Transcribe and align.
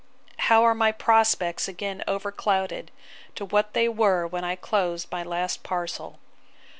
how 0.49 0.63
are 0.63 0.73
my 0.73 0.91
prospects 0.91 1.67
again 1.67 2.03
overclouded, 2.07 2.87
to 3.35 3.45
what 3.45 3.73
they 3.75 3.87
were 3.87 4.25
when 4.25 4.43
I 4.43 4.55
closed 4.55 5.11
my 5.11 5.21
last 5.21 5.61
parcel! 5.61 6.17